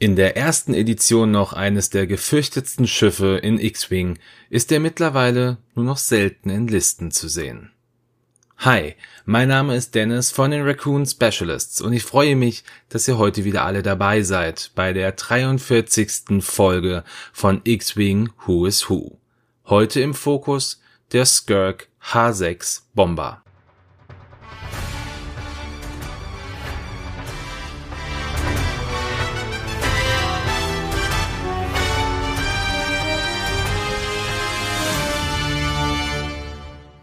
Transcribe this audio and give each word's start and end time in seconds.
In 0.00 0.14
der 0.14 0.36
ersten 0.36 0.74
Edition 0.74 1.32
noch 1.32 1.52
eines 1.52 1.90
der 1.90 2.06
gefürchtetsten 2.06 2.86
Schiffe 2.86 3.40
in 3.42 3.58
X-Wing 3.58 4.16
ist 4.48 4.70
er 4.70 4.78
mittlerweile 4.78 5.58
nur 5.74 5.84
noch 5.84 5.96
selten 5.96 6.50
in 6.50 6.68
Listen 6.68 7.10
zu 7.10 7.26
sehen. 7.28 7.72
Hi, 8.58 8.94
mein 9.24 9.48
Name 9.48 9.74
ist 9.74 9.96
Dennis 9.96 10.30
von 10.30 10.52
den 10.52 10.62
Raccoon 10.62 11.04
Specialists 11.04 11.80
und 11.80 11.92
ich 11.92 12.04
freue 12.04 12.36
mich, 12.36 12.62
dass 12.88 13.08
ihr 13.08 13.18
heute 13.18 13.42
wieder 13.42 13.64
alle 13.64 13.82
dabei 13.82 14.22
seid 14.22 14.70
bei 14.76 14.92
der 14.92 15.10
43. 15.10 16.44
Folge 16.44 17.02
von 17.32 17.60
X-Wing 17.64 18.30
Who 18.46 18.66
is 18.66 18.88
Who. 18.88 19.18
Heute 19.66 20.00
im 20.00 20.14
Fokus 20.14 20.80
der 21.10 21.26
Skirk 21.26 21.88
H6 22.04 22.82
Bomber. 22.94 23.42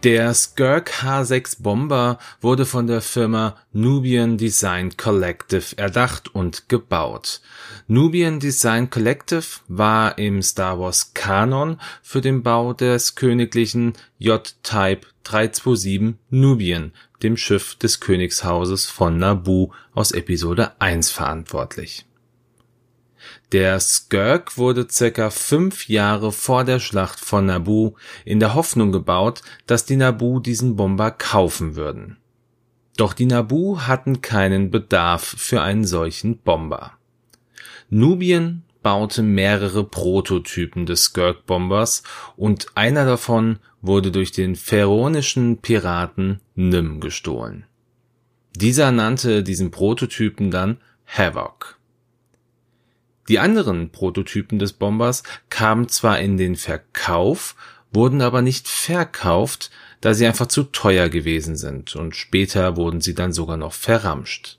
Der 0.06 0.34
Skirk 0.34 1.02
H6 1.02 1.64
Bomber 1.64 2.20
wurde 2.40 2.64
von 2.64 2.86
der 2.86 3.00
Firma 3.00 3.56
Nubian 3.72 4.38
Design 4.38 4.96
Collective 4.96 5.76
erdacht 5.76 6.32
und 6.32 6.68
gebaut. 6.68 7.40
Nubian 7.88 8.38
Design 8.38 8.88
Collective 8.88 9.42
war 9.66 10.16
im 10.16 10.42
Star 10.42 10.78
Wars 10.78 11.12
Kanon 11.12 11.80
für 12.04 12.20
den 12.20 12.44
Bau 12.44 12.72
des 12.72 13.16
königlichen 13.16 13.94
J-Type 14.18 15.08
327 15.24 16.14
Nubian, 16.30 16.92
dem 17.24 17.36
Schiff 17.36 17.74
des 17.74 17.98
Königshauses 17.98 18.86
von 18.86 19.18
Naboo 19.18 19.72
aus 19.92 20.12
Episode 20.12 20.80
1 20.80 21.10
verantwortlich 21.10 22.05
der 23.52 23.78
Skirk 23.78 24.58
wurde 24.58 24.88
circa 24.90 25.30
fünf 25.30 25.88
Jahre 25.88 26.32
vor 26.32 26.64
der 26.64 26.80
Schlacht 26.80 27.20
von 27.20 27.46
Naboo 27.46 27.94
in 28.24 28.40
der 28.40 28.54
Hoffnung 28.54 28.90
gebaut, 28.90 29.42
dass 29.66 29.84
die 29.84 29.96
Naboo 29.96 30.40
diesen 30.40 30.76
Bomber 30.76 31.10
kaufen 31.12 31.76
würden. 31.76 32.16
Doch 32.96 33.12
die 33.12 33.26
Naboo 33.26 33.80
hatten 33.82 34.20
keinen 34.20 34.70
Bedarf 34.70 35.22
für 35.22 35.62
einen 35.62 35.84
solchen 35.84 36.38
Bomber. 36.38 36.92
Nubien 37.88 38.62
baute 38.82 39.22
mehrere 39.22 39.84
Prototypen 39.84 40.86
des 40.86 41.04
Skirk-Bombers 41.04 42.02
und 42.36 42.66
einer 42.74 43.04
davon 43.04 43.58
wurde 43.82 44.10
durch 44.10 44.32
den 44.32 44.56
pharaonischen 44.56 45.58
Piraten 45.58 46.40
Nim 46.54 47.00
gestohlen. 47.00 47.64
Dieser 48.56 48.92
nannte 48.92 49.42
diesen 49.42 49.70
Prototypen 49.70 50.50
dann 50.50 50.78
Havoc. 51.04 51.75
Die 53.28 53.38
anderen 53.38 53.90
Prototypen 53.90 54.58
des 54.58 54.72
Bombers 54.72 55.22
kamen 55.50 55.88
zwar 55.88 56.20
in 56.20 56.36
den 56.36 56.56
Verkauf, 56.56 57.56
wurden 57.92 58.22
aber 58.22 58.42
nicht 58.42 58.68
verkauft, 58.68 59.70
da 60.00 60.14
sie 60.14 60.26
einfach 60.26 60.46
zu 60.46 60.64
teuer 60.64 61.08
gewesen 61.08 61.56
sind 61.56 61.96
und 61.96 62.14
später 62.14 62.76
wurden 62.76 63.00
sie 63.00 63.14
dann 63.14 63.32
sogar 63.32 63.56
noch 63.56 63.72
verramscht. 63.72 64.58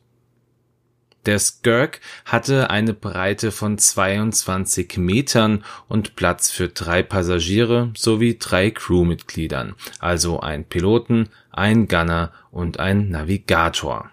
Der 1.27 1.39
Skirk 1.39 1.99
hatte 2.23 2.69
eine 2.69 2.93
Breite 2.93 3.51
von 3.51 3.77
22 3.77 4.97
Metern 4.97 5.65
und 5.89 6.15
Platz 6.15 6.51
für 6.51 6.69
drei 6.69 7.03
Passagiere 7.03 7.91
sowie 7.97 8.37
drei 8.39 8.71
Crewmitgliedern, 8.71 9.75
also 9.99 10.39
ein 10.39 10.63
Piloten, 10.63 11.27
ein 11.51 11.89
Gunner 11.89 12.31
und 12.49 12.79
ein 12.79 13.09
Navigator. 13.09 14.09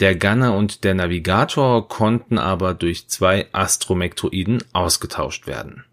Der 0.00 0.14
Gunner 0.14 0.54
und 0.54 0.84
der 0.84 0.94
Navigator 0.94 1.88
konnten 1.88 2.38
aber 2.38 2.74
durch 2.74 3.08
zwei 3.08 3.46
Astromektroiden 3.52 4.62
ausgetauscht 4.72 5.46
werden. 5.46 5.84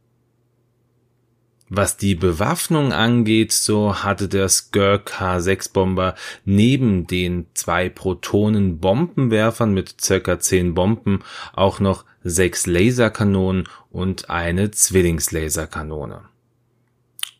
Was 1.69 1.97
die 1.97 2.13
Bewaffnung 2.13 2.91
angeht, 2.91 3.51
so 3.51 4.03
hatte 4.03 4.27
der 4.27 4.47
Skirk 4.49 5.13
H6-Bomber 5.19 6.13
neben 6.45 7.07
den 7.07 7.47
zwei 7.55 7.89
Protonen-Bombenwerfern 7.89 9.73
mit 9.73 9.99
circa 9.99 10.39
zehn 10.39 10.75
Bomben 10.75 11.23
auch 11.53 11.79
noch 11.79 12.05
sechs 12.23 12.67
Laserkanonen 12.67 13.67
und 13.89 14.29
eine 14.29 14.69
Zwillingslaserkanone. 14.69 16.32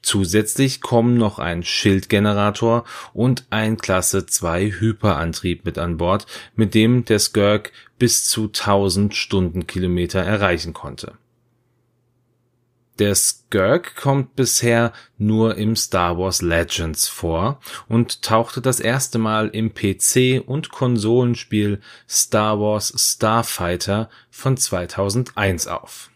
Zusätzlich 0.04 0.82
kommen 0.82 1.18
noch 1.18 1.40
ein 1.40 1.64
Schildgenerator 1.64 2.84
und 3.14 3.46
ein 3.50 3.78
Klasse 3.78 4.26
2 4.26 4.72
Hyperantrieb 4.80 5.64
mit 5.64 5.78
an 5.78 5.96
Bord, 5.96 6.28
mit 6.56 6.76
dem 6.76 7.06
der 7.06 7.20
Skirk 7.20 7.72
bis 7.98 8.28
zu 8.28 8.48
1000 8.48 9.16
Stundenkilometer 9.16 10.20
erreichen 10.20 10.74
konnte. 10.74 11.14
Der 13.00 13.16
Skirk 13.16 13.96
kommt 13.96 14.36
bisher 14.36 14.92
nur 15.18 15.56
im 15.56 15.78
Star 15.78 16.18
Wars 16.18 16.42
Legends 16.42 17.08
vor 17.08 17.62
und 17.88 18.22
tauchte 18.22 18.62
das 18.62 18.82
erste 18.82 19.18
Mal 19.18 19.48
im 19.48 19.74
PC 19.74 20.44
und 20.46 20.70
Konsolenspiel 20.70 21.80
Star 22.10 22.60
Wars 22.60 22.94
Starfighter 22.98 24.10
von 24.30 24.58
2001 24.58 25.68
auf 25.68 26.12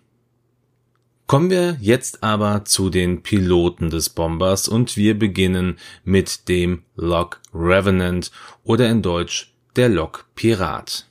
Kommen 1.27 1.49
wir 1.49 1.75
jetzt 1.81 2.23
aber 2.23 2.63
zu 2.63 2.89
den 2.89 3.21
Piloten 3.21 3.89
des 3.89 4.09
Bombers 4.09 4.69
und 4.69 4.95
wir 4.95 5.19
beginnen 5.19 5.77
mit 6.05 6.47
dem 6.47 6.83
Log 6.95 7.41
Revenant 7.53 8.31
oder 8.63 8.89
in 8.89 9.01
Deutsch 9.01 9.53
der 9.75 9.89
Log 9.89 10.25
Pirat. 10.35 11.05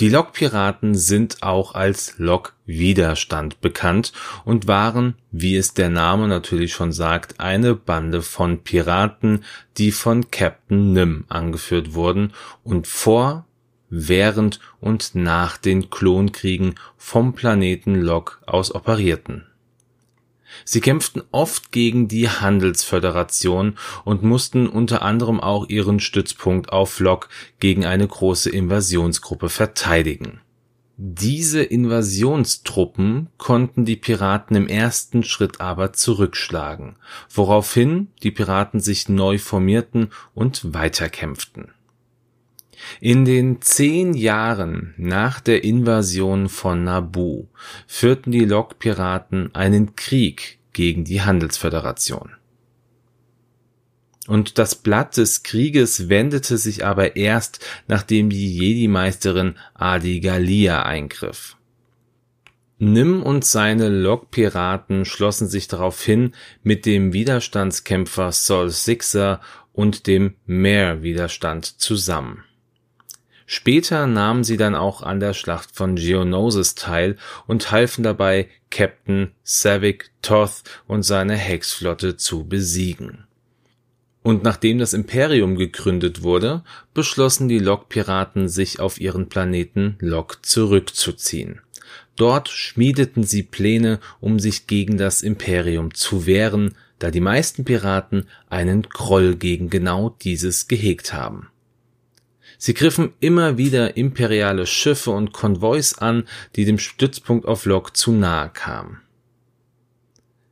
Die 0.00 0.08
Lokpiraten 0.08 0.96
sind 0.96 1.44
auch 1.44 1.74
als 1.76 2.14
Lokwiderstand 2.18 3.60
bekannt 3.60 4.12
und 4.44 4.66
waren, 4.66 5.14
wie 5.30 5.56
es 5.56 5.74
der 5.74 5.90
Name 5.90 6.26
natürlich 6.26 6.72
schon 6.72 6.90
sagt, 6.90 7.38
eine 7.38 7.76
Bande 7.76 8.20
von 8.20 8.64
Piraten, 8.64 9.44
die 9.78 9.92
von 9.92 10.32
Captain 10.32 10.92
Nim 10.92 11.24
angeführt 11.28 11.94
wurden 11.94 12.32
und 12.64 12.88
vor 12.88 13.46
während 13.90 14.60
und 14.80 15.14
nach 15.14 15.56
den 15.56 15.90
Klonkriegen 15.90 16.74
vom 16.96 17.34
Planeten 17.34 17.94
Lok 17.94 18.42
aus 18.46 18.74
operierten. 18.74 19.46
Sie 20.64 20.80
kämpften 20.80 21.22
oft 21.32 21.72
gegen 21.72 22.06
die 22.08 22.28
Handelsföderation 22.28 23.76
und 24.04 24.22
mussten 24.22 24.68
unter 24.68 25.02
anderem 25.02 25.40
auch 25.40 25.68
ihren 25.68 26.00
Stützpunkt 26.00 26.72
auf 26.72 27.00
Lok 27.00 27.28
gegen 27.58 27.84
eine 27.84 28.06
große 28.06 28.50
Invasionsgruppe 28.50 29.48
verteidigen. 29.48 30.40
Diese 30.96 31.60
Invasionstruppen 31.60 33.28
konnten 33.36 33.84
die 33.84 33.96
Piraten 33.96 34.54
im 34.54 34.68
ersten 34.68 35.24
Schritt 35.24 35.60
aber 35.60 35.92
zurückschlagen, 35.92 36.94
woraufhin 37.28 38.12
die 38.22 38.30
Piraten 38.30 38.78
sich 38.78 39.08
neu 39.08 39.38
formierten 39.38 40.10
und 40.34 40.72
weiterkämpften 40.72 41.73
in 43.00 43.24
den 43.24 43.60
zehn 43.60 44.14
Jahren 44.14 44.94
nach 44.96 45.40
der 45.40 45.64
Invasion 45.64 46.48
von 46.48 46.84
Naboo 46.84 47.48
führten 47.86 48.32
die 48.32 48.44
Lokpiraten 48.44 49.54
einen 49.54 49.96
Krieg 49.96 50.58
gegen 50.72 51.04
die 51.04 51.22
Handelsföderation. 51.22 52.32
Und 54.26 54.58
das 54.58 54.74
Blatt 54.74 55.16
des 55.16 55.42
Krieges 55.42 56.08
wendete 56.08 56.56
sich 56.56 56.84
aber 56.84 57.16
erst, 57.16 57.64
nachdem 57.88 58.30
die 58.30 58.56
Jedi-Meisterin 58.56 59.56
Adi 59.74 60.20
Galia 60.20 60.82
eingriff. 60.82 61.56
Nim 62.78 63.22
und 63.22 63.44
seine 63.44 63.88
Lokpiraten 63.88 65.04
schlossen 65.04 65.48
sich 65.48 65.68
daraufhin 65.68 66.32
mit 66.62 66.86
dem 66.86 67.12
Widerstandskämpfer 67.12 68.32
Sol 68.32 68.70
Sixer 68.70 69.40
und 69.72 70.06
dem 70.06 70.34
Meer-Widerstand 70.46 71.66
zusammen. 71.80 72.44
Später 73.46 74.06
nahmen 74.06 74.42
sie 74.42 74.56
dann 74.56 74.74
auch 74.74 75.02
an 75.02 75.20
der 75.20 75.34
Schlacht 75.34 75.70
von 75.74 75.96
Geonosis 75.96 76.74
teil 76.74 77.16
und 77.46 77.70
halfen 77.70 78.02
dabei, 78.02 78.48
Captain 78.70 79.32
Savick 79.42 80.10
Toth 80.22 80.62
und 80.86 81.02
seine 81.02 81.36
Hexflotte 81.36 82.16
zu 82.16 82.44
besiegen. 82.44 83.24
Und 84.22 84.42
nachdem 84.42 84.78
das 84.78 84.94
Imperium 84.94 85.56
gegründet 85.56 86.22
wurde, 86.22 86.64
beschlossen 86.94 87.46
die 87.46 87.58
Lok-Piraten, 87.58 88.48
sich 88.48 88.80
auf 88.80 88.98
ihren 88.98 89.28
Planeten 89.28 89.96
Lok 90.00 90.38
zurückzuziehen. 90.46 91.60
Dort 92.16 92.48
schmiedeten 92.48 93.24
sie 93.24 93.42
Pläne, 93.42 94.00
um 94.20 94.38
sich 94.38 94.66
gegen 94.66 94.96
das 94.96 95.20
Imperium 95.20 95.92
zu 95.92 96.24
wehren, 96.24 96.74
da 96.98 97.10
die 97.10 97.20
meisten 97.20 97.66
Piraten 97.66 98.26
einen 98.48 98.82
Groll 98.84 99.36
gegen 99.36 99.68
genau 99.68 100.16
dieses 100.22 100.68
gehegt 100.68 101.12
haben. 101.12 101.50
Sie 102.58 102.74
griffen 102.74 103.12
immer 103.20 103.58
wieder 103.58 103.96
imperiale 103.96 104.66
Schiffe 104.66 105.10
und 105.10 105.32
Konvois 105.32 105.94
an, 105.98 106.24
die 106.56 106.64
dem 106.64 106.78
Stützpunkt 106.78 107.46
auf 107.46 107.64
Lok 107.66 107.96
zu 107.96 108.12
nahe 108.12 108.50
kamen. 108.50 109.00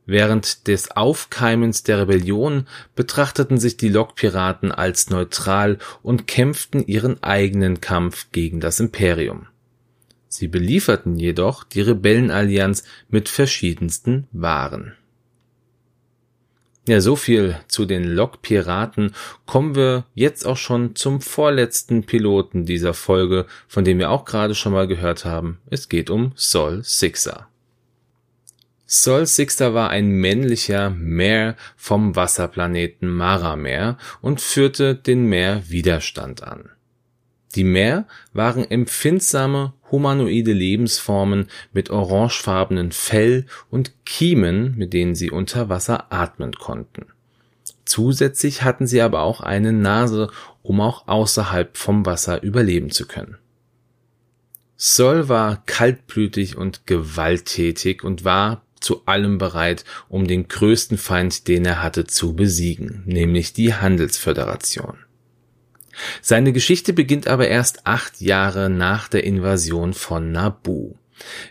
Während 0.04 0.66
des 0.66 0.90
Aufkeimens 0.90 1.84
der 1.84 2.00
Rebellion 2.00 2.66
betrachteten 2.94 3.58
sich 3.58 3.76
die 3.76 3.88
Lokpiraten 3.88 4.72
als 4.72 5.10
neutral 5.10 5.78
und 6.02 6.26
kämpften 6.26 6.84
ihren 6.86 7.22
eigenen 7.22 7.80
Kampf 7.80 8.26
gegen 8.32 8.60
das 8.60 8.80
Imperium. 8.80 9.46
Sie 10.28 10.48
belieferten 10.48 11.16
jedoch 11.16 11.62
die 11.62 11.82
Rebellenallianz 11.82 12.84
mit 13.10 13.28
verschiedensten 13.28 14.26
Waren. 14.32 14.94
Ja, 16.88 17.00
so 17.00 17.14
viel 17.14 17.56
zu 17.68 17.84
den 17.84 18.02
Lokpiraten. 18.02 19.14
Kommen 19.46 19.76
wir 19.76 20.04
jetzt 20.14 20.44
auch 20.44 20.56
schon 20.56 20.96
zum 20.96 21.20
vorletzten 21.20 22.02
Piloten 22.02 22.66
dieser 22.66 22.92
Folge, 22.92 23.46
von 23.68 23.84
dem 23.84 24.00
wir 24.00 24.10
auch 24.10 24.24
gerade 24.24 24.56
schon 24.56 24.72
mal 24.72 24.88
gehört 24.88 25.24
haben. 25.24 25.60
Es 25.70 25.88
geht 25.88 26.10
um 26.10 26.32
Sol 26.34 26.82
Sixer. 26.82 27.46
Sol 28.84 29.26
Sixer 29.26 29.74
war 29.74 29.90
ein 29.90 30.10
männlicher 30.10 30.90
Meer 30.90 31.56
vom 31.76 32.16
Wasserplaneten 32.16 33.08
Maramer 33.08 33.96
und 34.20 34.40
führte 34.40 34.96
den 34.96 35.26
Meer 35.26 35.62
Widerstand 35.68 36.42
an. 36.42 36.71
Die 37.54 37.64
Meer 37.64 38.06
waren 38.32 38.70
empfindsame 38.70 39.74
humanoide 39.90 40.52
Lebensformen 40.52 41.48
mit 41.72 41.90
orangefarbenen 41.90 42.92
Fell 42.92 43.46
und 43.70 43.92
Kiemen, 44.06 44.74
mit 44.76 44.92
denen 44.92 45.14
sie 45.14 45.30
unter 45.30 45.68
Wasser 45.68 46.12
atmen 46.12 46.54
konnten. 46.54 47.06
Zusätzlich 47.84 48.62
hatten 48.62 48.86
sie 48.86 49.02
aber 49.02 49.20
auch 49.20 49.40
eine 49.40 49.72
Nase, 49.72 50.30
um 50.62 50.80
auch 50.80 51.08
außerhalb 51.08 51.76
vom 51.76 52.06
Wasser 52.06 52.42
überleben 52.42 52.90
zu 52.90 53.06
können. 53.06 53.36
Sol 54.76 55.28
war 55.28 55.62
kaltblütig 55.66 56.56
und 56.56 56.86
gewalttätig 56.86 58.02
und 58.02 58.24
war 58.24 58.62
zu 58.80 59.06
allem 59.06 59.38
bereit, 59.38 59.84
um 60.08 60.26
den 60.26 60.48
größten 60.48 60.98
Feind, 60.98 61.46
den 61.48 61.64
er 61.64 61.82
hatte, 61.82 62.04
zu 62.04 62.34
besiegen, 62.34 63.02
nämlich 63.06 63.52
die 63.52 63.74
Handelsföderation. 63.74 64.98
Seine 66.20 66.52
Geschichte 66.52 66.92
beginnt 66.92 67.28
aber 67.28 67.48
erst 67.48 67.86
acht 67.86 68.20
Jahre 68.20 68.70
nach 68.70 69.08
der 69.08 69.24
Invasion 69.24 69.94
von 69.94 70.32
Nabu. 70.32 70.94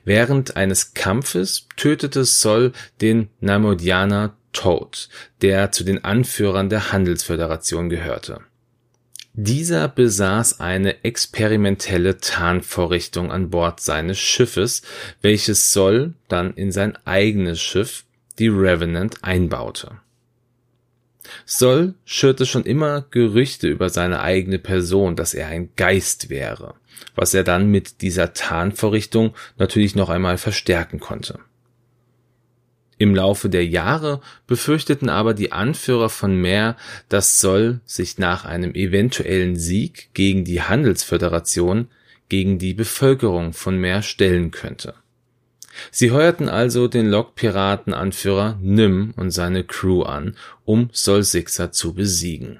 Während 0.04 0.58
eines 0.58 0.94
Kampfes 0.94 1.68
tötete 1.78 2.26
Sol 2.26 2.74
den 3.00 3.30
Namodianer 3.40 4.36
Toad, 4.54 5.10
der 5.42 5.72
zu 5.72 5.84
den 5.84 6.04
Anführern 6.04 6.70
der 6.70 6.92
Handelsföderation 6.92 7.90
gehörte. 7.90 8.42
Dieser 9.34 9.88
besaß 9.88 10.60
eine 10.60 11.06
experimentelle 11.06 12.18
Tarnvorrichtung 12.18 13.32
an 13.32 13.50
Bord 13.50 13.80
seines 13.80 14.20
Schiffes, 14.20 14.82
welches 15.22 15.72
Sol 15.72 16.16
dann 16.28 16.54
in 16.54 16.74
sein 16.74 16.98
eigenes 17.06 17.62
Schiff, 17.62 18.04
die 18.40 18.50
Revenant, 18.50 19.24
einbaute. 19.24 20.00
Soll 21.46 21.96
schürte 22.06 22.46
schon 22.46 22.64
immer 22.64 23.06
Gerüchte 23.12 23.68
über 23.68 23.90
seine 23.90 24.22
eigene 24.22 24.60
Person, 24.60 25.16
dass 25.16 25.34
er 25.34 25.48
ein 25.48 25.70
Geist 25.76 26.30
wäre, 26.30 26.76
was 27.16 27.34
er 27.34 27.44
dann 27.44 27.70
mit 27.70 28.02
dieser 28.02 28.34
Tarnvorrichtung 28.34 29.34
natürlich 29.58 29.96
noch 29.96 30.10
einmal 30.10 30.38
verstärken 30.38 31.00
konnte. 31.00 31.40
Im 32.98 33.16
Laufe 33.16 33.50
der 33.50 33.66
Jahre 33.66 34.22
befürchteten 34.46 35.10
aber 35.10 35.34
die 35.34 35.52
Anführer 35.52 36.10
von 36.10 36.36
Meer, 36.36 36.78
dass 37.10 37.40
Soll 37.40 37.82
sich 37.84 38.20
nach 38.20 38.46
einem 38.46 38.76
eventuellen 38.76 39.56
Sieg 39.56 40.10
gegen 40.14 40.46
die 40.46 40.62
Handelsföderation 40.62 41.88
gegen 42.30 42.60
die 42.60 42.76
Bevölkerung 42.76 43.54
von 43.54 43.78
Meer 43.78 44.04
stellen 44.04 44.52
könnte. 44.52 44.94
Sie 45.92 46.12
heuerten 46.12 46.50
also 46.50 46.88
den 46.88 47.10
Lokpiratenanführer 47.10 48.58
Nym 48.62 49.14
und 49.18 49.32
seine 49.32 49.64
Crew 49.64 50.04
an, 50.04 50.36
um 50.66 50.90
Sol 50.92 51.24
Sixer 51.24 51.72
zu 51.72 51.94
besiegen. 51.94 52.60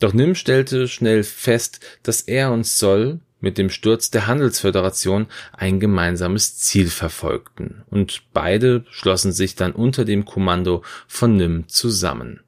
Doch 0.00 0.12
Nym 0.12 0.34
stellte 0.34 0.88
schnell 0.88 1.24
fest, 1.24 1.80
dass 2.02 2.22
er 2.22 2.52
und 2.52 2.66
Sol 2.66 3.20
mit 3.40 3.58
dem 3.58 3.70
Sturz 3.70 4.10
der 4.10 4.26
Handelsföderation 4.26 5.26
ein 5.52 5.80
gemeinsames 5.80 6.58
Ziel 6.58 6.88
verfolgten, 6.88 7.84
und 7.90 8.22
beide 8.32 8.84
schlossen 8.90 9.32
sich 9.32 9.54
dann 9.54 9.72
unter 9.72 10.04
dem 10.04 10.24
Kommando 10.24 10.82
von 11.06 11.36
Nym 11.36 11.68
zusammen. 11.68 12.40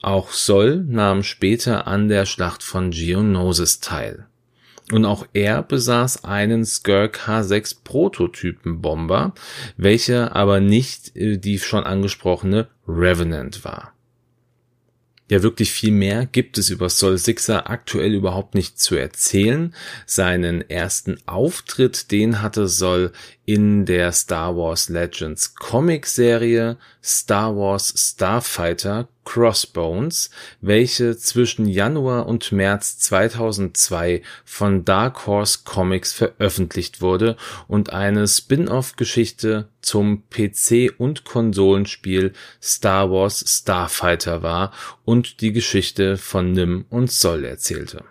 Auch 0.00 0.30
Sol 0.32 0.84
nahm 0.88 1.22
später 1.22 1.86
an 1.86 2.08
der 2.08 2.26
Schlacht 2.26 2.62
von 2.62 2.90
Geonosis 2.90 3.80
teil 3.80 4.26
und 4.90 5.04
auch 5.04 5.26
er 5.32 5.62
besaß 5.62 6.24
einen 6.24 6.64
Skirk 6.64 7.28
H6 7.28 7.76
Prototypen-Bomber, 7.84 9.34
welcher 9.76 10.34
aber 10.34 10.60
nicht 10.60 11.16
äh, 11.16 11.38
die 11.38 11.58
schon 11.58 11.84
angesprochene 11.84 12.68
Revenant 12.88 13.64
war. 13.64 13.92
Ja, 15.32 15.42
wirklich 15.42 15.72
viel 15.72 15.92
mehr 15.92 16.26
gibt 16.26 16.58
es 16.58 16.68
über 16.68 16.90
Sol 16.90 17.16
Sixer 17.16 17.70
aktuell 17.70 18.12
überhaupt 18.12 18.54
nicht 18.54 18.78
zu 18.78 18.96
erzählen. 18.96 19.74
Seinen 20.04 20.68
ersten 20.68 21.16
Auftritt, 21.24 22.10
den 22.10 22.42
hatte 22.42 22.68
Sol 22.68 23.12
in 23.46 23.86
der 23.86 24.12
Star 24.12 24.56
Wars 24.58 24.90
Legends 24.90 25.54
Comic 25.54 26.06
Serie 26.06 26.76
Star 27.02 27.56
Wars 27.56 27.92
Starfighter 27.96 29.08
Crossbones, 29.24 30.30
welche 30.60 31.16
zwischen 31.16 31.66
Januar 31.66 32.26
und 32.26 32.52
März 32.52 32.98
2002 32.98 34.22
von 34.44 34.84
Dark 34.84 35.26
Horse 35.26 35.60
Comics 35.64 36.12
veröffentlicht 36.12 37.00
wurde 37.00 37.36
und 37.68 37.92
eine 37.92 38.26
Spin-off-Geschichte 38.26 39.68
zum 39.80 40.24
PC- 40.32 40.96
und 40.98 41.24
Konsolenspiel 41.24 42.32
Star 42.62 43.10
Wars 43.10 43.44
Starfighter 43.46 44.42
war 44.42 44.72
und 45.04 45.40
die 45.40 45.52
Geschichte 45.52 46.16
von 46.16 46.52
Nim 46.52 46.84
und 46.90 47.10
Sol 47.10 47.44
erzählte. 47.44 48.04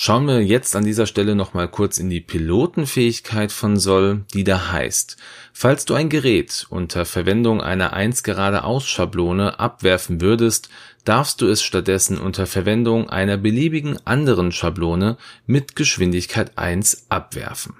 Schauen 0.00 0.26
wir 0.26 0.40
jetzt 0.44 0.76
an 0.76 0.84
dieser 0.84 1.06
Stelle 1.06 1.34
nochmal 1.34 1.66
kurz 1.66 1.98
in 1.98 2.08
die 2.08 2.20
Pilotenfähigkeit 2.20 3.50
von 3.50 3.76
Sol, 3.76 4.24
die 4.32 4.44
da 4.44 4.70
heißt, 4.70 5.16
falls 5.52 5.86
du 5.86 5.94
ein 5.94 6.08
Gerät 6.08 6.68
unter 6.70 7.04
Verwendung 7.04 7.60
einer 7.60 7.94
1 7.94 8.22
geradeaus 8.22 8.86
Schablone 8.86 9.58
abwerfen 9.58 10.20
würdest, 10.20 10.68
darfst 11.04 11.40
du 11.40 11.48
es 11.48 11.64
stattdessen 11.64 12.16
unter 12.16 12.46
Verwendung 12.46 13.10
einer 13.10 13.36
beliebigen 13.38 13.98
anderen 14.06 14.52
Schablone 14.52 15.16
mit 15.46 15.74
Geschwindigkeit 15.74 16.56
1 16.56 17.06
abwerfen. 17.08 17.74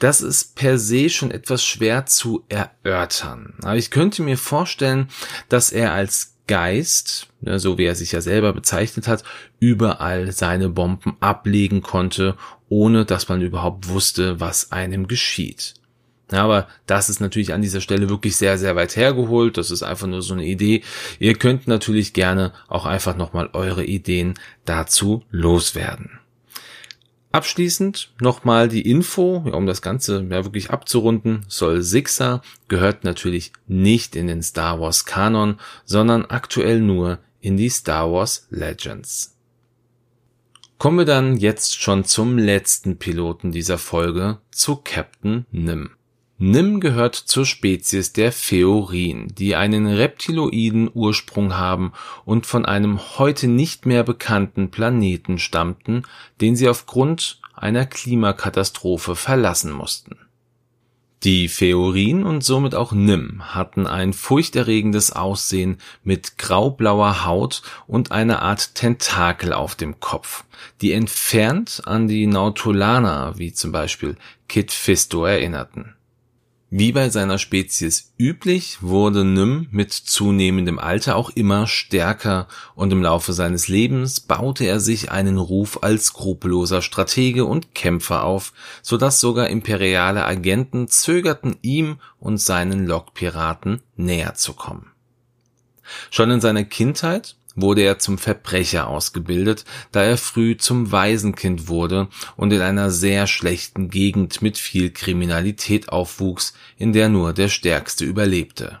Das 0.00 0.22
ist 0.22 0.56
per 0.56 0.78
se 0.80 1.08
schon 1.08 1.30
etwas 1.30 1.64
schwer 1.64 2.06
zu 2.06 2.44
erörtern. 2.48 3.54
Aber 3.62 3.76
ich 3.76 3.92
könnte 3.92 4.22
mir 4.22 4.38
vorstellen, 4.38 5.08
dass 5.48 5.70
er 5.70 5.92
als 5.92 6.33
Geist, 6.46 7.28
ne, 7.40 7.58
so 7.58 7.78
wie 7.78 7.84
er 7.84 7.94
sich 7.94 8.12
ja 8.12 8.20
selber 8.20 8.52
bezeichnet 8.52 9.08
hat, 9.08 9.24
überall 9.60 10.32
seine 10.32 10.68
Bomben 10.68 11.16
ablegen 11.20 11.80
konnte, 11.80 12.36
ohne 12.68 13.04
dass 13.04 13.28
man 13.28 13.40
überhaupt 13.40 13.88
wusste, 13.88 14.40
was 14.40 14.72
einem 14.72 15.08
geschieht. 15.08 15.74
aber 16.30 16.66
das 16.86 17.08
ist 17.08 17.20
natürlich 17.20 17.52
an 17.52 17.62
dieser 17.62 17.80
Stelle 17.80 18.08
wirklich 18.08 18.36
sehr, 18.36 18.58
sehr 18.58 18.76
weit 18.76 18.96
hergeholt. 18.96 19.56
Das 19.56 19.70
ist 19.70 19.82
einfach 19.82 20.06
nur 20.06 20.22
so 20.22 20.34
eine 20.34 20.44
Idee. 20.44 20.82
Ihr 21.18 21.34
könnt 21.34 21.68
natürlich 21.68 22.12
gerne 22.12 22.52
auch 22.68 22.86
einfach 22.86 23.16
nochmal 23.16 23.50
eure 23.52 23.84
Ideen 23.84 24.34
dazu 24.64 25.22
loswerden. 25.30 26.18
Abschließend 27.34 28.12
nochmal 28.20 28.68
die 28.68 28.88
Info, 28.88 29.42
ja, 29.44 29.54
um 29.54 29.66
das 29.66 29.82
Ganze 29.82 30.24
ja 30.30 30.44
wirklich 30.44 30.70
abzurunden. 30.70 31.44
Sol 31.48 31.82
Sixer 31.82 32.42
gehört 32.68 33.02
natürlich 33.02 33.52
nicht 33.66 34.14
in 34.14 34.28
den 34.28 34.40
Star 34.40 34.80
Wars 34.80 35.04
Kanon, 35.04 35.58
sondern 35.84 36.26
aktuell 36.26 36.80
nur 36.80 37.18
in 37.40 37.56
die 37.56 37.70
Star 37.70 38.12
Wars 38.12 38.46
Legends. 38.50 39.36
Kommen 40.78 40.98
wir 40.98 41.06
dann 41.06 41.36
jetzt 41.36 41.82
schon 41.82 42.04
zum 42.04 42.38
letzten 42.38 42.98
Piloten 42.98 43.50
dieser 43.50 43.78
Folge, 43.78 44.38
zu 44.52 44.76
Captain 44.76 45.44
Nim. 45.50 45.90
Nim 46.46 46.78
gehört 46.78 47.14
zur 47.14 47.46
Spezies 47.46 48.12
der 48.12 48.30
Feorin, 48.30 49.28
die 49.28 49.56
einen 49.56 49.86
reptiloiden 49.86 50.90
Ursprung 50.92 51.56
haben 51.56 51.94
und 52.26 52.44
von 52.44 52.66
einem 52.66 53.00
heute 53.18 53.48
nicht 53.48 53.86
mehr 53.86 54.04
bekannten 54.04 54.70
Planeten 54.70 55.38
stammten, 55.38 56.02
den 56.42 56.54
sie 56.54 56.68
aufgrund 56.68 57.40
einer 57.54 57.86
Klimakatastrophe 57.86 59.16
verlassen 59.16 59.72
mussten. 59.72 60.18
Die 61.22 61.48
Feorin 61.48 62.24
und 62.24 62.44
somit 62.44 62.74
auch 62.74 62.92
Nim 62.92 63.54
hatten 63.54 63.86
ein 63.86 64.12
furchterregendes 64.12 65.12
Aussehen 65.12 65.78
mit 66.02 66.36
graublauer 66.36 67.24
Haut 67.24 67.62
und 67.86 68.12
einer 68.12 68.42
Art 68.42 68.74
Tentakel 68.74 69.54
auf 69.54 69.76
dem 69.76 69.98
Kopf, 69.98 70.44
die 70.82 70.92
entfernt 70.92 71.80
an 71.86 72.06
die 72.06 72.26
Nautolaner 72.26 73.38
wie 73.38 73.54
zum 73.54 73.72
Beispiel 73.72 74.16
Kit 74.46 74.72
Fisto 74.72 75.24
erinnerten 75.24 75.93
wie 76.76 76.90
bei 76.90 77.08
seiner 77.08 77.38
Spezies 77.38 78.14
üblich, 78.18 78.78
wurde 78.80 79.24
Nym 79.24 79.68
mit 79.70 79.92
zunehmendem 79.92 80.80
Alter 80.80 81.14
auch 81.14 81.30
immer 81.30 81.68
stärker 81.68 82.48
und 82.74 82.92
im 82.92 83.00
Laufe 83.00 83.32
seines 83.32 83.68
Lebens 83.68 84.18
baute 84.18 84.64
er 84.64 84.80
sich 84.80 85.12
einen 85.12 85.38
Ruf 85.38 85.84
als 85.84 86.06
skrupelloser 86.06 86.82
Stratege 86.82 87.44
und 87.44 87.76
Kämpfer 87.76 88.24
auf, 88.24 88.52
so 88.82 88.96
dass 88.96 89.20
sogar 89.20 89.50
imperiale 89.50 90.24
Agenten 90.24 90.88
zögerten, 90.88 91.58
ihm 91.62 92.00
und 92.18 92.38
seinen 92.38 92.88
Lokpiraten 92.88 93.80
näher 93.94 94.34
zu 94.34 94.54
kommen. 94.54 94.90
Schon 96.10 96.32
in 96.32 96.40
seiner 96.40 96.64
Kindheit 96.64 97.36
wurde 97.54 97.82
er 97.82 97.98
zum 97.98 98.18
Verbrecher 98.18 98.88
ausgebildet, 98.88 99.64
da 99.92 100.02
er 100.02 100.16
früh 100.16 100.56
zum 100.56 100.92
Waisenkind 100.92 101.68
wurde 101.68 102.08
und 102.36 102.52
in 102.52 102.60
einer 102.60 102.90
sehr 102.90 103.26
schlechten 103.26 103.90
Gegend 103.90 104.42
mit 104.42 104.58
viel 104.58 104.90
Kriminalität 104.90 105.88
aufwuchs, 105.90 106.54
in 106.76 106.92
der 106.92 107.08
nur 107.08 107.32
der 107.32 107.48
Stärkste 107.48 108.04
überlebte. 108.04 108.80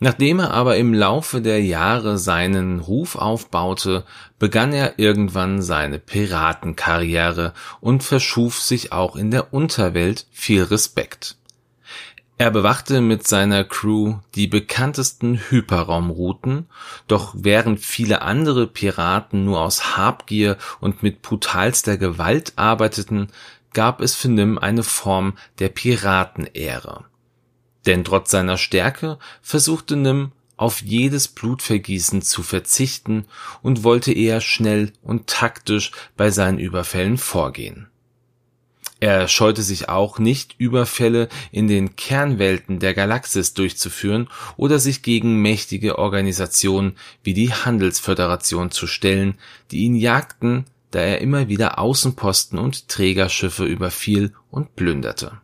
Nachdem 0.00 0.38
er 0.38 0.52
aber 0.52 0.76
im 0.76 0.94
Laufe 0.94 1.40
der 1.40 1.60
Jahre 1.60 2.18
seinen 2.18 2.78
Ruf 2.78 3.16
aufbaute, 3.16 4.04
begann 4.38 4.72
er 4.72 4.98
irgendwann 4.98 5.60
seine 5.60 5.98
Piratenkarriere 5.98 7.52
und 7.80 8.04
verschuf 8.04 8.60
sich 8.60 8.92
auch 8.92 9.16
in 9.16 9.32
der 9.32 9.52
Unterwelt 9.52 10.26
viel 10.30 10.62
Respekt. 10.62 11.37
Er 12.40 12.52
bewachte 12.52 13.00
mit 13.00 13.26
seiner 13.26 13.64
Crew 13.64 14.18
die 14.36 14.46
bekanntesten 14.46 15.40
Hyperraumrouten, 15.50 16.66
doch 17.08 17.34
während 17.36 17.80
viele 17.80 18.22
andere 18.22 18.68
Piraten 18.68 19.44
nur 19.44 19.60
aus 19.60 19.96
Habgier 19.96 20.56
und 20.78 21.02
mit 21.02 21.20
brutalster 21.20 21.98
Gewalt 21.98 22.52
arbeiteten, 22.54 23.26
gab 23.72 24.00
es 24.00 24.14
für 24.14 24.28
Nim 24.28 24.56
eine 24.56 24.84
Form 24.84 25.36
der 25.58 25.68
Piratenehre. 25.68 27.06
Denn 27.86 28.04
trotz 28.04 28.30
seiner 28.30 28.56
Stärke 28.56 29.18
versuchte 29.42 29.96
Nim 29.96 30.30
auf 30.56 30.80
jedes 30.80 31.26
Blutvergießen 31.26 32.22
zu 32.22 32.44
verzichten 32.44 33.26
und 33.62 33.82
wollte 33.82 34.12
eher 34.12 34.40
schnell 34.40 34.92
und 35.02 35.26
taktisch 35.26 35.90
bei 36.16 36.30
seinen 36.30 36.60
Überfällen 36.60 37.18
vorgehen 37.18 37.88
er 39.00 39.28
scheute 39.28 39.62
sich 39.62 39.88
auch 39.88 40.18
nicht, 40.18 40.56
Überfälle 40.58 41.28
in 41.52 41.68
den 41.68 41.94
Kernwelten 41.94 42.80
der 42.80 42.94
Galaxis 42.94 43.54
durchzuführen 43.54 44.28
oder 44.56 44.80
sich 44.80 45.02
gegen 45.02 45.40
mächtige 45.40 45.98
Organisationen 45.98 46.96
wie 47.22 47.34
die 47.34 47.52
Handelsföderation 47.52 48.72
zu 48.72 48.88
stellen, 48.88 49.38
die 49.70 49.78
ihn 49.78 49.94
jagten, 49.94 50.64
da 50.90 51.00
er 51.00 51.20
immer 51.20 51.48
wieder 51.48 51.78
Außenposten 51.78 52.58
und 52.58 52.88
Trägerschiffe 52.88 53.64
überfiel 53.64 54.32
und 54.50 54.74
plünderte. 54.74 55.40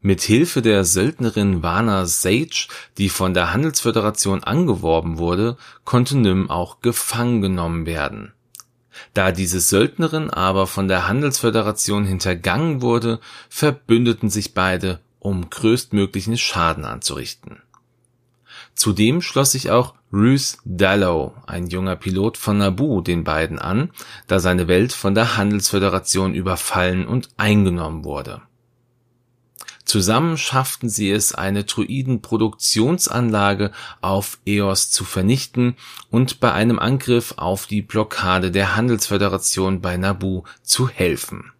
Mit 0.00 0.22
Hilfe 0.22 0.62
der 0.62 0.84
Söldnerin 0.84 1.62
Vana 1.62 2.06
Sage, 2.06 2.68
die 2.96 3.08
von 3.08 3.34
der 3.34 3.52
Handelsföderation 3.52 4.42
angeworben 4.42 5.18
wurde, 5.18 5.58
konnte 5.84 6.16
Nym 6.16 6.50
auch 6.50 6.80
gefangen 6.80 7.42
genommen 7.42 7.86
werden 7.86 8.32
da 9.14 9.32
diese 9.32 9.60
Söldnerin 9.60 10.30
aber 10.30 10.66
von 10.66 10.88
der 10.88 11.08
Handelsföderation 11.08 12.04
hintergangen 12.04 12.82
wurde, 12.82 13.20
verbündeten 13.48 14.30
sich 14.30 14.54
beide, 14.54 15.00
um 15.18 15.50
größtmöglichen 15.50 16.36
Schaden 16.36 16.84
anzurichten. 16.84 17.62
Zudem 18.74 19.20
schloss 19.22 19.52
sich 19.52 19.70
auch 19.70 19.94
Ruth 20.12 20.58
Dallow, 20.64 21.34
ein 21.46 21.68
junger 21.68 21.96
Pilot 21.96 22.36
von 22.36 22.58
Naboo, 22.58 23.00
den 23.00 23.24
beiden 23.24 23.58
an, 23.58 23.90
da 24.26 24.40
seine 24.40 24.68
Welt 24.68 24.92
von 24.92 25.14
der 25.14 25.36
Handelsföderation 25.36 26.34
überfallen 26.34 27.06
und 27.06 27.28
eingenommen 27.36 28.04
wurde 28.04 28.42
Zusammen 29.92 30.38
schafften 30.38 30.88
sie 30.88 31.10
es, 31.10 31.34
eine 31.34 31.64
Druiden-Produktionsanlage 31.64 33.72
auf 34.00 34.38
Eos 34.46 34.90
zu 34.90 35.04
vernichten 35.04 35.76
und 36.08 36.40
bei 36.40 36.50
einem 36.50 36.78
Angriff 36.78 37.34
auf 37.36 37.66
die 37.66 37.82
Blockade 37.82 38.50
der 38.50 38.74
Handelsföderation 38.74 39.82
bei 39.82 39.98
Naboo 39.98 40.44
zu 40.62 40.88
helfen. 40.88 41.52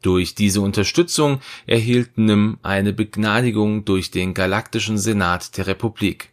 Durch 0.00 0.34
diese 0.34 0.62
Unterstützung 0.62 1.42
erhielt 1.66 2.16
Nim 2.16 2.56
eine 2.62 2.94
Begnadigung 2.94 3.84
durch 3.84 4.10
den 4.10 4.32
Galaktischen 4.32 4.96
Senat 4.96 5.58
der 5.58 5.66
Republik. 5.66 6.30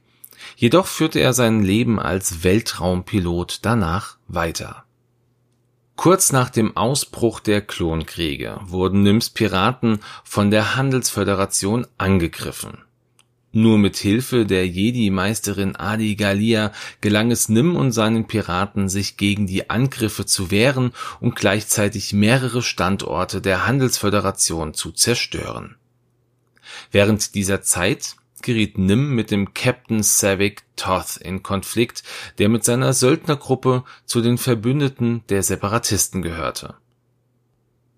Jedoch 0.55 0.88
führte 0.88 1.19
er 1.19 1.33
sein 1.33 1.62
Leben 1.62 2.00
als 2.00 2.45
Weltraumpilot 2.45 3.59
danach 3.63 4.15
weiter 4.29 4.86
Kurz 6.00 6.32
nach 6.32 6.50
dem 6.50 6.77
Ausbruch 6.77 7.41
der 7.41 7.60
Klonkriege 7.60 8.62
wurden 8.62 9.03
Nims 9.03 9.29
Piraten 9.29 10.00
von 10.24 10.50
der 10.50 10.77
Handelsföderation 10.77 11.88
angegriffen. 11.98 12.77
Nur 13.51 13.77
mit 13.77 13.98
Hilfe 13.98 14.46
der 14.46 14.65
Jedi-Meisterin 14.65 15.75
Adi 15.75 16.15
Galia 16.15 16.72
gelang 17.01 17.32
es 17.32 17.50
Nim 17.50 17.75
und 17.75 17.91
seinen 17.91 18.27
Piraten, 18.27 18.88
sich 18.88 19.18
gegen 19.18 19.46
die 19.46 19.70
Angriffe 19.70 20.25
zu 20.25 20.51
wehren 20.51 20.94
und 21.20 21.36
gleichzeitig 21.36 22.13
mehrere 22.13 22.62
Standorte 22.62 23.41
der 23.41 23.68
Handelsföderation 23.68 24.74
zu 24.74 24.94
zerstören. 24.94 25.75
Während 26.94 27.36
dieser 27.36 27.62
Zeit 27.62 28.15
geriet 28.43 28.77
Nim 28.77 29.15
mit 29.15 29.31
dem 29.31 29.53
Captain 29.53 30.03
Savick 30.03 30.63
Toth 30.75 31.17
in 31.17 31.43
Konflikt, 31.43 32.03
der 32.38 32.50
mit 32.50 32.63
seiner 32.63 32.93
Söldnergruppe 32.93 33.84
zu 34.05 34.22
den 34.22 34.38
Verbündeten 34.38 35.24
der 35.29 35.43
Separatisten 35.43 36.22
gehörte. 36.22 36.75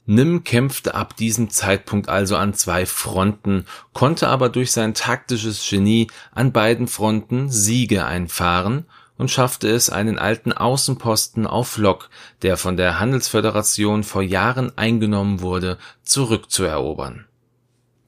Nim 0.06 0.44
kämpfte 0.44 0.96
ab 0.96 1.16
diesem 1.16 1.50
Zeitpunkt 1.50 2.10
also 2.10 2.36
an 2.36 2.54
zwei 2.54 2.86
Fronten, 2.86 3.66
konnte 3.94 4.28
aber 4.28 4.50
durch 4.50 4.72
sein 4.72 4.94
taktisches 4.94 5.68
Genie 5.70 6.08
an 6.32 6.52
beiden 6.52 6.88
Fronten 6.88 7.50
Siege 7.50 8.06
einfahren 8.06 8.86
und 9.18 9.30
schaffte 9.30 9.70
es, 9.70 9.90
einen 9.90 10.18
alten 10.18 10.52
Außenposten 10.52 11.46
auf 11.46 11.78
Lok, 11.78 12.10
der 12.42 12.58
von 12.58 12.76
der 12.76 13.00
Handelsföderation 13.00 14.04
vor 14.04 14.24
Jahren 14.24 14.76
eingenommen 14.78 15.42
wurde, 15.42 15.78
zurückzuerobern 16.04 17.28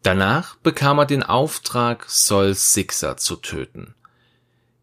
Danach 0.04 0.58
bekam 0.58 1.00
er 1.00 1.06
den 1.06 1.24
Auftrag, 1.24 2.06
Sol 2.10 2.54
Sixer 2.54 3.16
zu 3.16 3.38
töten. 3.38 3.96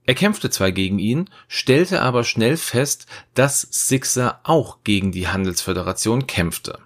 Er 0.06 0.14
kämpfte 0.14 0.48
zwar 0.48 0.72
gegen 0.72 0.98
ihn, 0.98 1.28
stellte 1.46 2.00
aber 2.00 2.24
schnell 2.24 2.56
fest, 2.56 3.06
dass 3.34 3.60
Sixer 3.70 4.40
auch 4.42 4.78
gegen 4.82 5.12
die 5.12 5.28
Handelsföderation 5.28 6.26
kämpfte. 6.26 6.78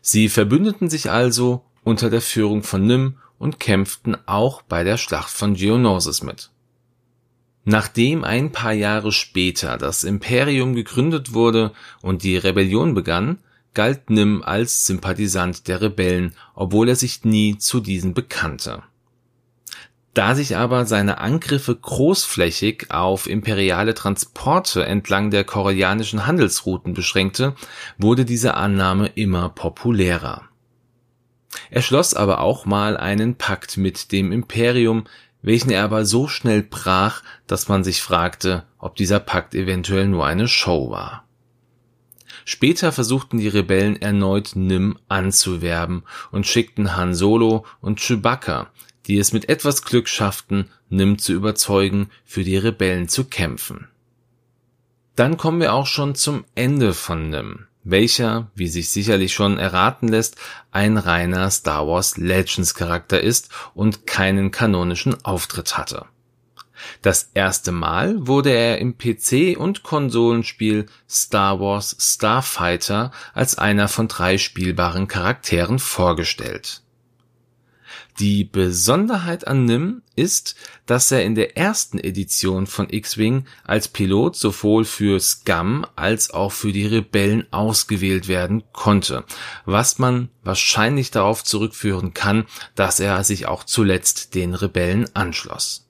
Sie 0.00 0.28
verbündeten 0.28 0.88
sich 0.88 1.10
also 1.10 1.64
unter 1.82 2.08
der 2.08 2.22
Führung 2.22 2.62
von 2.62 2.86
Nym 2.86 3.18
und 3.38 3.58
kämpften 3.58 4.16
auch 4.26 4.62
bei 4.62 4.84
der 4.84 4.96
Schlacht 4.96 5.30
von 5.30 5.54
Geonosis 5.54 6.22
mit. 6.22 6.50
Nachdem 7.64 8.22
ein 8.22 8.52
paar 8.52 8.72
Jahre 8.72 9.10
später 9.10 9.76
das 9.76 10.04
Imperium 10.04 10.74
gegründet 10.76 11.32
wurde 11.34 11.72
und 12.00 12.22
die 12.22 12.36
Rebellion 12.36 12.94
begann, 12.94 13.40
galt 13.76 14.08
Nim 14.08 14.42
als 14.42 14.86
Sympathisant 14.86 15.68
der 15.68 15.82
Rebellen, 15.82 16.34
obwohl 16.54 16.88
er 16.88 16.96
sich 16.96 17.24
nie 17.24 17.58
zu 17.58 17.80
diesen 17.80 18.14
bekannte. 18.14 18.82
Da 20.14 20.34
sich 20.34 20.56
aber 20.56 20.86
seine 20.86 21.18
Angriffe 21.18 21.76
großflächig 21.76 22.90
auf 22.90 23.28
imperiale 23.28 23.92
Transporte 23.92 24.86
entlang 24.86 25.30
der 25.30 25.44
koreanischen 25.44 26.26
Handelsrouten 26.26 26.94
beschränkte, 26.94 27.54
wurde 27.98 28.24
diese 28.24 28.54
Annahme 28.54 29.08
immer 29.08 29.50
populärer. 29.50 30.48
Er 31.70 31.82
schloss 31.82 32.14
aber 32.14 32.40
auch 32.40 32.64
mal 32.64 32.96
einen 32.96 33.34
Pakt 33.34 33.76
mit 33.76 34.10
dem 34.10 34.32
Imperium, 34.32 35.04
welchen 35.42 35.70
er 35.70 35.84
aber 35.84 36.06
so 36.06 36.28
schnell 36.28 36.62
brach, 36.62 37.22
dass 37.46 37.68
man 37.68 37.84
sich 37.84 38.00
fragte, 38.00 38.64
ob 38.78 38.96
dieser 38.96 39.20
Pakt 39.20 39.54
eventuell 39.54 40.08
nur 40.08 40.24
eine 40.24 40.48
Show 40.48 40.90
war. 40.90 41.25
Später 42.48 42.92
versuchten 42.92 43.38
die 43.38 43.48
Rebellen 43.48 44.00
erneut 44.00 44.52
Nim 44.54 44.98
anzuwerben 45.08 46.04
und 46.30 46.46
schickten 46.46 46.96
Han 46.96 47.12
Solo 47.12 47.66
und 47.80 47.98
Chewbacca, 47.98 48.68
die 49.06 49.18
es 49.18 49.32
mit 49.32 49.48
etwas 49.48 49.82
Glück 49.82 50.08
schafften, 50.08 50.70
Nim 50.88 51.18
zu 51.18 51.32
überzeugen, 51.32 52.08
für 52.24 52.44
die 52.44 52.56
Rebellen 52.56 53.08
zu 53.08 53.24
kämpfen. 53.24 53.88
Dann 55.16 55.36
kommen 55.36 55.60
wir 55.60 55.74
auch 55.74 55.88
schon 55.88 56.14
zum 56.14 56.44
Ende 56.54 56.94
von 56.94 57.30
Nim, 57.30 57.66
welcher, 57.82 58.48
wie 58.54 58.68
sich 58.68 58.90
sicherlich 58.90 59.34
schon 59.34 59.58
erraten 59.58 60.06
lässt, 60.06 60.36
ein 60.70 60.98
reiner 60.98 61.50
Star 61.50 61.88
Wars 61.88 62.16
Legends 62.16 62.76
Charakter 62.76 63.20
ist 63.20 63.50
und 63.74 64.06
keinen 64.06 64.52
kanonischen 64.52 65.24
Auftritt 65.24 65.76
hatte. 65.76 66.06
Das 67.02 67.30
erste 67.34 67.72
Mal 67.72 68.26
wurde 68.26 68.50
er 68.50 68.78
im 68.78 68.96
PC 68.98 69.56
und 69.58 69.82
Konsolenspiel 69.82 70.86
Star 71.08 71.60
Wars 71.60 71.96
Starfighter 71.98 73.10
als 73.34 73.58
einer 73.58 73.88
von 73.88 74.08
drei 74.08 74.38
spielbaren 74.38 75.08
Charakteren 75.08 75.78
vorgestellt. 75.78 76.82
Die 78.18 78.44
Besonderheit 78.44 79.46
an 79.46 79.66
Nim 79.66 80.02
ist, 80.14 80.56
dass 80.86 81.12
er 81.12 81.22
in 81.22 81.34
der 81.34 81.58
ersten 81.58 81.98
Edition 81.98 82.66
von 82.66 82.88
X-Wing 82.88 83.44
als 83.64 83.88
Pilot 83.88 84.36
sowohl 84.36 84.86
für 84.86 85.20
Scum 85.20 85.86
als 85.96 86.30
auch 86.30 86.52
für 86.52 86.72
die 86.72 86.86
Rebellen 86.86 87.46
ausgewählt 87.50 88.26
werden 88.26 88.62
konnte, 88.72 89.24
was 89.66 89.98
man 89.98 90.30
wahrscheinlich 90.42 91.10
darauf 91.10 91.44
zurückführen 91.44 92.14
kann, 92.14 92.46
dass 92.74 93.00
er 93.00 93.22
sich 93.22 93.46
auch 93.46 93.64
zuletzt 93.64 94.34
den 94.34 94.54
Rebellen 94.54 95.14
anschloss 95.14 95.85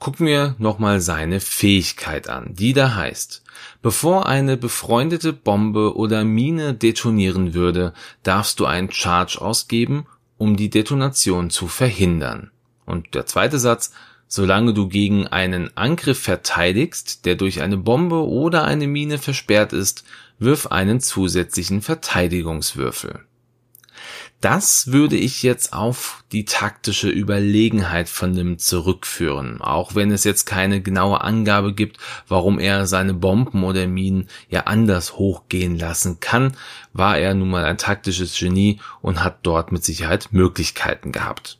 gucken 0.00 0.26
wir 0.26 0.56
nochmal 0.58 1.00
seine 1.00 1.38
Fähigkeit 1.38 2.28
an, 2.28 2.54
die 2.54 2.72
da 2.72 2.96
heißt, 2.96 3.44
bevor 3.82 4.26
eine 4.26 4.56
befreundete 4.56 5.32
Bombe 5.32 5.96
oder 5.96 6.24
Mine 6.24 6.74
detonieren 6.74 7.54
würde, 7.54 7.92
darfst 8.24 8.58
du 8.58 8.66
einen 8.66 8.90
Charge 8.90 9.40
ausgeben, 9.40 10.06
um 10.36 10.56
die 10.56 10.70
Detonation 10.70 11.50
zu 11.50 11.68
verhindern. 11.68 12.50
Und 12.86 13.14
der 13.14 13.26
zweite 13.26 13.60
Satz, 13.60 13.92
Solange 14.32 14.72
du 14.74 14.86
gegen 14.86 15.26
einen 15.26 15.76
Angriff 15.76 16.20
verteidigst, 16.20 17.26
der 17.26 17.34
durch 17.34 17.62
eine 17.62 17.76
Bombe 17.76 18.28
oder 18.28 18.62
eine 18.62 18.86
Mine 18.86 19.18
versperrt 19.18 19.72
ist, 19.72 20.04
wirf 20.38 20.68
einen 20.68 21.00
zusätzlichen 21.00 21.82
Verteidigungswürfel. 21.82 23.24
Das 24.40 24.90
würde 24.90 25.16
ich 25.16 25.42
jetzt 25.42 25.74
auf 25.74 26.24
die 26.32 26.46
taktische 26.46 27.10
Überlegenheit 27.10 28.08
von 28.08 28.34
dem 28.34 28.58
zurückführen, 28.58 29.60
auch 29.60 29.94
wenn 29.94 30.10
es 30.10 30.24
jetzt 30.24 30.46
keine 30.46 30.80
genaue 30.80 31.20
Angabe 31.20 31.74
gibt, 31.74 31.98
warum 32.26 32.58
er 32.58 32.86
seine 32.86 33.12
Bomben 33.12 33.64
oder 33.64 33.86
Minen 33.86 34.28
ja 34.48 34.62
anders 34.62 35.16
hochgehen 35.16 35.78
lassen 35.78 36.20
kann, 36.20 36.56
war 36.94 37.18
er 37.18 37.34
nun 37.34 37.50
mal 37.50 37.66
ein 37.66 37.76
taktisches 37.76 38.38
Genie 38.38 38.80
und 39.02 39.22
hat 39.22 39.40
dort 39.42 39.72
mit 39.72 39.84
Sicherheit 39.84 40.28
Möglichkeiten 40.30 41.12
gehabt. 41.12 41.58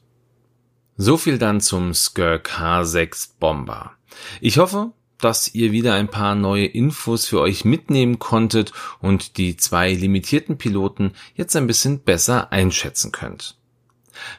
So 0.97 1.19
viel 1.19 1.37
dann 1.37 1.61
zum 1.61 1.93
Skirk 1.93 2.51
H6 2.59 3.33
Bomber. 3.39 3.93
Ich 4.41 4.57
hoffe, 4.57 4.93
dass 5.21 5.55
ihr 5.55 5.73
wieder 5.73 5.95
ein 5.95 6.09
paar 6.09 6.35
neue 6.35 6.67
Infos 6.67 7.27
für 7.27 7.41
euch 7.41 7.65
mitnehmen 7.65 8.19
konntet 8.19 8.73
und 9.01 9.37
die 9.37 9.57
zwei 9.57 9.93
limitierten 9.93 10.59
Piloten 10.59 11.13
jetzt 11.35 11.57
ein 11.57 11.67
bisschen 11.67 12.01
besser 12.01 12.53
einschätzen 12.53 13.13
könnt. 13.13 13.57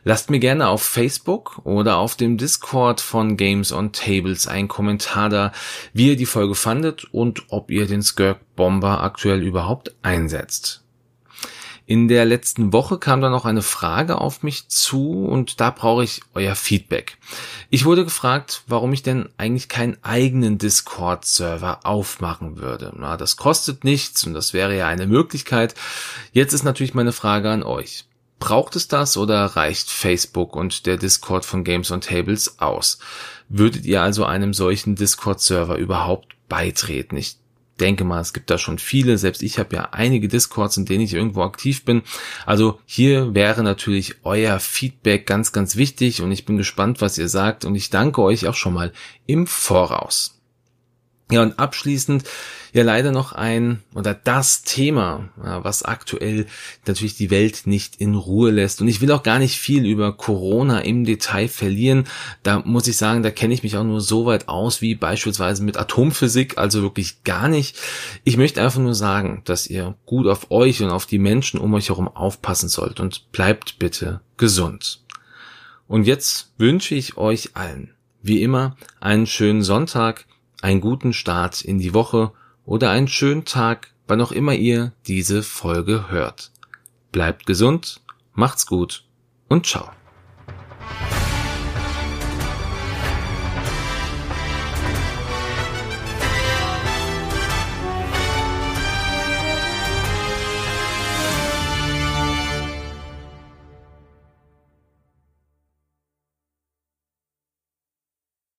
Lasst 0.03 0.29
mir 0.29 0.39
gerne 0.39 0.67
auf 0.67 0.83
Facebook 0.83 1.61
oder 1.63 1.97
auf 1.97 2.15
dem 2.15 2.37
Discord 2.37 3.01
von 3.01 3.37
Games 3.37 3.71
on 3.71 3.91
Tables 3.91 4.47
einen 4.47 4.67
Kommentar 4.67 5.29
da, 5.29 5.51
wie 5.93 6.09
ihr 6.09 6.17
die 6.17 6.25
Folge 6.25 6.55
fandet 6.55 7.05
und 7.11 7.45
ob 7.49 7.71
ihr 7.71 7.87
den 7.87 8.03
Skirk 8.03 8.55
Bomber 8.55 9.01
aktuell 9.01 9.41
überhaupt 9.41 9.95
einsetzt. 10.03 10.80
In 11.91 12.07
der 12.07 12.23
letzten 12.23 12.71
Woche 12.71 12.97
kam 12.99 13.19
da 13.19 13.29
noch 13.29 13.43
eine 13.43 13.61
Frage 13.61 14.21
auf 14.21 14.43
mich 14.43 14.69
zu 14.69 15.25
und 15.25 15.59
da 15.59 15.71
brauche 15.71 16.05
ich 16.05 16.21
euer 16.33 16.55
Feedback. 16.55 17.17
Ich 17.69 17.83
wurde 17.83 18.05
gefragt, 18.05 18.63
warum 18.65 18.93
ich 18.93 19.03
denn 19.03 19.27
eigentlich 19.35 19.67
keinen 19.67 20.01
eigenen 20.01 20.57
Discord-Server 20.57 21.85
aufmachen 21.85 22.55
würde. 22.55 22.93
Na, 22.95 23.17
das 23.17 23.35
kostet 23.35 23.83
nichts 23.83 24.25
und 24.25 24.33
das 24.33 24.53
wäre 24.53 24.77
ja 24.77 24.87
eine 24.87 25.05
Möglichkeit. 25.05 25.75
Jetzt 26.31 26.53
ist 26.53 26.63
natürlich 26.63 26.93
meine 26.93 27.11
Frage 27.11 27.51
an 27.51 27.61
euch. 27.61 28.05
Braucht 28.39 28.77
es 28.77 28.87
das 28.87 29.17
oder 29.17 29.43
reicht 29.57 29.89
Facebook 29.89 30.55
und 30.55 30.85
der 30.85 30.95
Discord 30.95 31.43
von 31.43 31.65
Games 31.65 31.91
on 31.91 31.99
Tables 31.99 32.57
aus? 32.59 32.99
Würdet 33.49 33.83
ihr 33.83 34.01
also 34.01 34.23
einem 34.23 34.53
solchen 34.53 34.95
Discord-Server 34.95 35.75
überhaupt 35.75 36.35
beitreten? 36.47 37.17
Ich 37.17 37.40
denke 37.79 38.03
mal, 38.03 38.21
es 38.21 38.33
gibt 38.33 38.49
da 38.49 38.57
schon 38.57 38.77
viele. 38.77 39.17
Selbst 39.17 39.41
ich 39.43 39.59
habe 39.59 39.75
ja 39.75 39.89
einige 39.91 40.27
Discords, 40.27 40.77
in 40.77 40.85
denen 40.85 41.03
ich 41.03 41.13
irgendwo 41.13 41.41
aktiv 41.43 41.85
bin. 41.85 42.03
Also 42.45 42.79
hier 42.85 43.33
wäre 43.33 43.63
natürlich 43.63 44.15
euer 44.23 44.59
Feedback 44.59 45.25
ganz, 45.25 45.51
ganz 45.51 45.75
wichtig 45.75 46.21
und 46.21 46.31
ich 46.31 46.45
bin 46.45 46.57
gespannt, 46.57 47.01
was 47.01 47.17
ihr 47.17 47.29
sagt 47.29 47.65
und 47.65 47.75
ich 47.75 47.89
danke 47.89 48.21
euch 48.21 48.47
auch 48.47 48.55
schon 48.55 48.73
mal 48.73 48.91
im 49.25 49.47
Voraus. 49.47 50.40
Ja, 51.31 51.41
und 51.41 51.59
abschließend 51.59 52.25
ja 52.73 52.83
leider 52.83 53.11
noch 53.11 53.33
ein 53.33 53.81
oder 53.95 54.13
das 54.13 54.63
Thema, 54.63 55.29
was 55.35 55.83
aktuell 55.83 56.45
natürlich 56.85 57.15
die 57.15 57.29
Welt 57.29 57.63
nicht 57.65 57.97
in 57.97 58.15
Ruhe 58.15 58.51
lässt. 58.51 58.81
Und 58.81 58.87
ich 58.87 59.01
will 59.01 59.11
auch 59.11 59.23
gar 59.23 59.39
nicht 59.39 59.57
viel 59.57 59.85
über 59.85 60.13
Corona 60.13 60.79
im 60.79 61.03
Detail 61.03 61.47
verlieren. 61.47 62.05
Da 62.43 62.59
muss 62.59 62.87
ich 62.87 62.95
sagen, 62.95 63.23
da 63.23 63.31
kenne 63.31 63.53
ich 63.53 63.63
mich 63.63 63.75
auch 63.75 63.83
nur 63.83 63.99
so 63.99 64.25
weit 64.25 64.47
aus 64.47 64.81
wie 64.81 64.95
beispielsweise 64.95 65.63
mit 65.63 65.77
Atomphysik, 65.77 66.57
also 66.57 66.81
wirklich 66.81 67.23
gar 67.23 67.49
nicht. 67.49 67.77
Ich 68.23 68.37
möchte 68.37 68.61
einfach 68.61 68.79
nur 68.79 68.95
sagen, 68.95 69.41
dass 69.45 69.67
ihr 69.67 69.95
gut 70.05 70.27
auf 70.27 70.51
euch 70.51 70.81
und 70.81 70.89
auf 70.89 71.05
die 71.05 71.19
Menschen 71.19 71.59
um 71.59 71.73
euch 71.73 71.89
herum 71.89 72.07
aufpassen 72.07 72.69
sollt 72.69 72.99
und 72.99 73.31
bleibt 73.31 73.79
bitte 73.79 74.21
gesund. 74.37 75.01
Und 75.87 76.05
jetzt 76.05 76.53
wünsche 76.57 76.95
ich 76.95 77.17
euch 77.17 77.51
allen, 77.55 77.93
wie 78.21 78.41
immer, 78.41 78.77
einen 79.01 79.27
schönen 79.27 79.61
Sonntag 79.61 80.25
einen 80.61 80.81
guten 80.81 81.13
Start 81.13 81.61
in 81.61 81.79
die 81.79 81.93
Woche 81.93 82.31
oder 82.65 82.91
einen 82.91 83.07
schönen 83.07 83.45
Tag, 83.45 83.93
wann 84.07 84.21
auch 84.21 84.31
immer 84.31 84.53
ihr 84.53 84.93
diese 85.07 85.43
Folge 85.43 86.09
hört. 86.09 86.51
Bleibt 87.11 87.45
gesund, 87.45 88.01
macht's 88.33 88.65
gut 88.65 89.05
und 89.47 89.65
ciao. 89.65 89.89